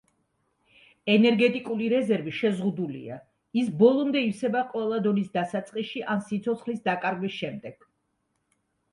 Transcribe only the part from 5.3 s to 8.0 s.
დასაწყისში ან სიცოცხლის დაკარგვის შემდეგ.